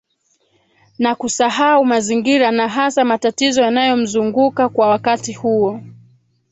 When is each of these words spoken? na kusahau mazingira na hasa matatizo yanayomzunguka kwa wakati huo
na 0.99 1.15
kusahau 1.15 1.85
mazingira 1.85 2.51
na 2.51 2.67
hasa 2.67 3.05
matatizo 3.05 3.61
yanayomzunguka 3.61 4.69
kwa 4.69 4.87
wakati 4.87 5.33
huo 5.33 5.81